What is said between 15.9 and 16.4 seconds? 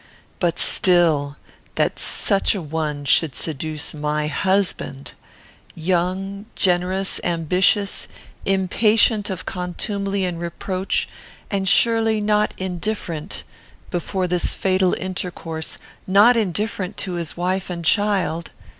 not